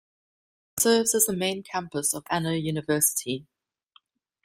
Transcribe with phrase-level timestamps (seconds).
[0.75, 3.45] It serves as the main campus of Anna University.